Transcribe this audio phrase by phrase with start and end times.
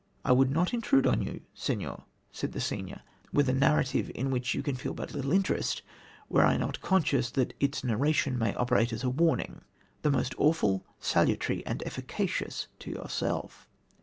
[0.25, 3.01] 'I would not intrude on you, Senhor,' says the stranger,
[3.31, 5.83] 'with a narrative in which you can feel but little interest,
[6.27, 9.61] were I not conscious that its narration may operate as a warning,
[10.01, 13.67] the most awful, salutary and efficacious to yourself.'"